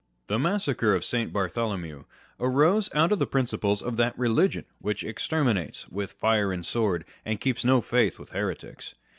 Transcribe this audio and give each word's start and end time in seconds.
The 0.25 0.39
massacre 0.39 0.95
of 0.95 1.05
St. 1.05 1.31
Bartholomew 1.31 2.05
arose 2.39 2.89
out 2.95 3.11
of 3.11 3.19
the 3.19 3.27
principles 3.27 3.83
of 3.83 3.97
that 3.97 4.17
religion 4.17 4.65
which 4.79 5.03
exterminates 5.03 5.87
with 5.89 6.19
tire 6.19 6.51
and 6.51 6.65
sword, 6.65 7.05
and 7.23 7.39
keeps 7.39 7.63
no 7.63 7.81
faith 7.81 8.17
with 8.17 8.31
heretics. 8.31 8.95